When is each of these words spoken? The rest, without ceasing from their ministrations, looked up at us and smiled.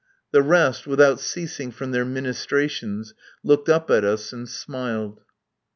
The 0.31 0.41
rest, 0.41 0.87
without 0.87 1.19
ceasing 1.19 1.69
from 1.69 1.91
their 1.91 2.03
ministrations, 2.05 3.13
looked 3.43 3.69
up 3.69 3.91
at 3.91 4.03
us 4.03 4.33
and 4.33 4.49
smiled. 4.49 5.21